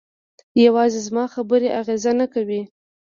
یوازې 0.65 0.99
زما 1.07 1.23
خبرې 1.33 1.69
اغېزه 1.79 2.11
نه 2.19 2.27
کوي. 2.33 2.61